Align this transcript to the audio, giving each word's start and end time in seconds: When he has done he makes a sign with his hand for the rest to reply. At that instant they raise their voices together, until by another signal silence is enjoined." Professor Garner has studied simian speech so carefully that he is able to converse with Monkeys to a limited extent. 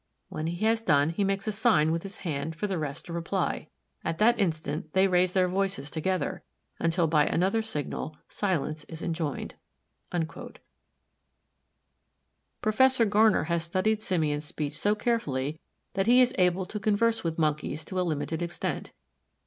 When 0.29 0.47
he 0.47 0.65
has 0.65 0.81
done 0.81 1.11
he 1.11 1.23
makes 1.23 1.47
a 1.47 1.51
sign 1.51 1.91
with 1.91 2.01
his 2.01 2.17
hand 2.25 2.55
for 2.55 2.65
the 2.65 2.79
rest 2.79 3.05
to 3.05 3.13
reply. 3.13 3.67
At 4.03 4.17
that 4.17 4.39
instant 4.39 4.93
they 4.93 5.07
raise 5.07 5.33
their 5.33 5.47
voices 5.47 5.91
together, 5.91 6.41
until 6.79 7.05
by 7.05 7.27
another 7.27 7.61
signal 7.61 8.17
silence 8.27 8.83
is 8.85 9.03
enjoined." 9.03 9.53
Professor 12.63 13.05
Garner 13.05 13.43
has 13.43 13.63
studied 13.63 14.01
simian 14.01 14.41
speech 14.41 14.73
so 14.75 14.95
carefully 14.95 15.59
that 15.93 16.07
he 16.07 16.19
is 16.19 16.33
able 16.39 16.65
to 16.65 16.79
converse 16.79 17.23
with 17.23 17.37
Monkeys 17.37 17.85
to 17.85 17.99
a 17.99 18.01
limited 18.01 18.41
extent. 18.41 18.93